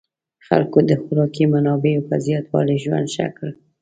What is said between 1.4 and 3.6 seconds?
منابعو په زیاتوالي ژوند ښه کړ.